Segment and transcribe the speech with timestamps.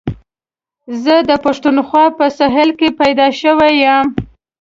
[1.03, 4.07] زه د پښتونخوا په سهېل کي پيدا شوی یم.